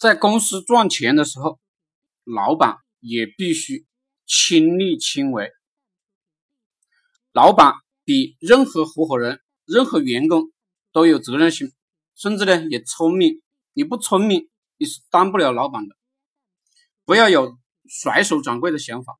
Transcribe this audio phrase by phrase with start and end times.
[0.00, 1.60] 在公司赚钱的时候，
[2.24, 3.84] 老板也必须
[4.24, 5.50] 亲力亲为。
[7.32, 10.50] 老板比任何合伙人、任何员工
[10.90, 11.70] 都有责任心，
[12.14, 13.42] 甚至呢也聪明。
[13.74, 14.48] 你不聪明，
[14.78, 15.94] 你是当不了老板的。
[17.04, 19.18] 不要有甩手掌柜的想法。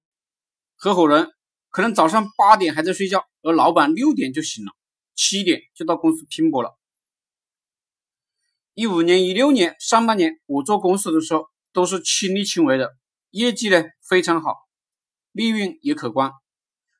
[0.76, 1.30] 合伙人
[1.68, 4.72] 可能早上八点还在睡觉，而老板六点就醒了，
[5.14, 6.79] 七点就到公司拼搏了。
[8.80, 12.96] 一五年、一六年上半年，我做公司的时候都是亲力亲为的，
[13.28, 14.54] 业绩呢非常好，
[15.32, 16.32] 利润也可观。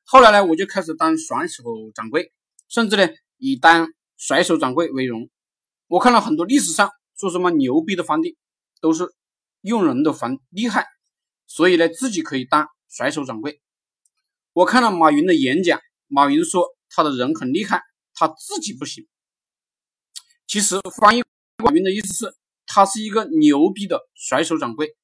[0.03, 1.63] 后来呢，我就开始当甩手
[1.95, 2.31] 掌柜，
[2.69, 5.27] 甚至呢以当甩手掌柜为荣。
[5.87, 8.37] 我看了很多历史上说什么牛逼的皇帝，
[8.79, 9.15] 都是
[9.61, 10.85] 用人的很厉害，
[11.47, 13.59] 所以呢自己可以当甩手掌柜。
[14.53, 17.81] 我看了马云的演讲，马云说他的人很厉害，
[18.13, 19.07] 他自己不行。
[20.45, 21.23] 其实翻译。
[21.61, 24.95] 马云的意思是，他是一个牛逼的甩手掌柜。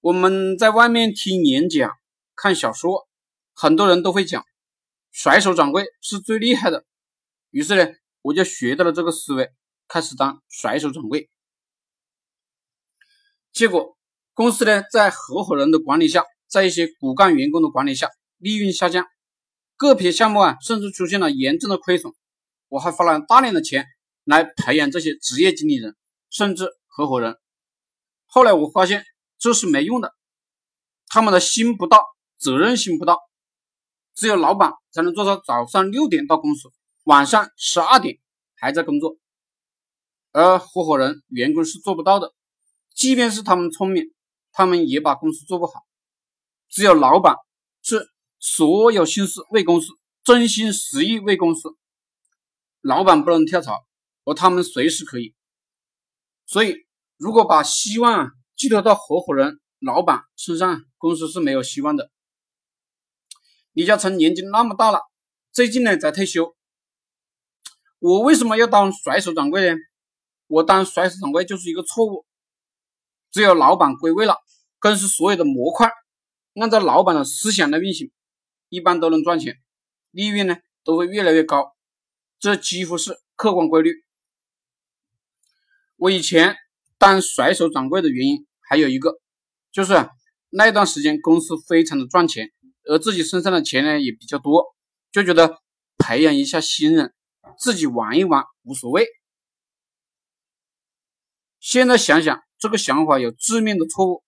[0.00, 1.90] 我们在外面听演讲、
[2.34, 3.08] 看小说，
[3.52, 4.44] 很多人都会讲，
[5.12, 6.84] 甩手掌柜是最厉害的。
[7.50, 9.50] 于是呢，我就学到了这个思维，
[9.86, 11.28] 开始当甩手掌柜。
[13.52, 13.96] 结果
[14.34, 19.04] 公司呢，在合伙人的管理下，在一些骨干员工的管理下，利润下降，
[19.76, 22.12] 个别项目啊，甚至出现了严重的亏损。
[22.68, 23.86] 我还花了大量的钱。
[24.28, 25.96] 来培养这些职业经理人，
[26.28, 27.38] 甚至合伙人。
[28.26, 29.02] 后来我发现
[29.38, 30.14] 这是没用的，
[31.06, 31.98] 他们的心不大，
[32.36, 33.16] 责任心不大。
[34.14, 36.68] 只有老板才能做到早上六点到公司，
[37.04, 38.18] 晚上十二点
[38.54, 39.16] 还在工作，
[40.32, 42.34] 而合伙人、员工是做不到的。
[42.92, 44.12] 即便是他们聪明，
[44.52, 45.86] 他们也把公司做不好。
[46.68, 47.36] 只有老板
[47.80, 49.86] 是所有心思为公司，
[50.22, 51.70] 真心实意为公司。
[52.82, 53.87] 老板不能跳槽。
[54.28, 55.34] 而他们随时可以，
[56.44, 62.10] 所以如果把希望寄托到合伙人、老板身上，公司是没有希望的。
[63.72, 65.00] 李嘉诚年纪那么大了，
[65.50, 66.54] 最近呢才退休。
[68.00, 69.78] 我为什么要当甩手掌柜呢？
[70.46, 72.26] 我当甩手掌柜就是一个错误。
[73.30, 74.36] 只有老板归位了，
[74.78, 75.90] 公司所有的模块
[76.60, 78.12] 按照老板的思想来运行，
[78.68, 79.56] 一般都能赚钱，
[80.10, 81.74] 利润呢都会越来越高，
[82.38, 84.04] 这几乎是客观规律。
[85.98, 86.54] 我以前
[86.96, 89.18] 当甩手掌柜的原因还有一个，
[89.72, 90.08] 就是
[90.48, 92.52] 那段时间公司非常的赚钱，
[92.84, 94.64] 而自己身上的钱呢也比较多，
[95.10, 95.58] 就觉得
[95.98, 97.12] 培养一下新人，
[97.58, 99.08] 自己玩一玩无所谓。
[101.58, 104.22] 现在想想，这个想法有致命的错误。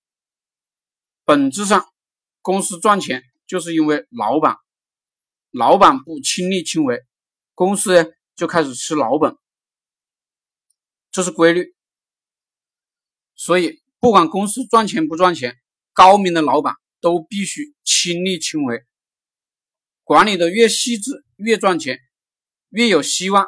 [1.25, 1.86] 本质上，
[2.42, 4.56] 公司赚钱就是因为老板，
[5.53, 7.00] 老板不亲力亲为，
[7.54, 9.36] 公司呢就开始吃老本。
[11.10, 11.75] 这是规律，
[13.34, 15.56] 所以不管公司赚钱不赚钱，
[15.93, 18.84] 高明的老板都必须亲力亲为，
[20.04, 21.98] 管理的越细致越赚钱，
[22.69, 23.47] 越有希望。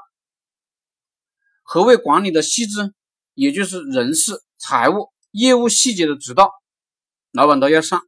[1.63, 2.93] 何谓管理的细致？
[3.35, 6.51] 也就是人事、财务、业务细节的指导，
[7.31, 8.03] 老板都要上。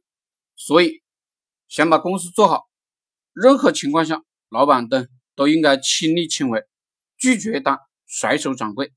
[0.55, 1.01] 所以
[1.67, 2.65] 想把公司做好，
[3.33, 6.61] 任何情况下，老板都都应该亲力亲为，
[7.17, 8.93] 拒绝当甩手掌柜。